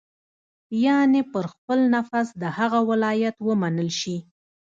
[0.85, 4.17] یعنې پر خپل نفس د هغه ولایت ومنل شي.